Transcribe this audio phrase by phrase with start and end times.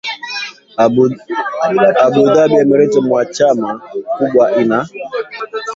[2.05, 3.67] Abu Dhabi ni emirati mwanachama
[4.15, 4.79] kubwa ina